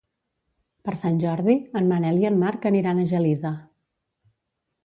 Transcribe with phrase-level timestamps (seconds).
[0.87, 3.55] Per Sant Jordi en Manel i en Marc aniran a Gelida.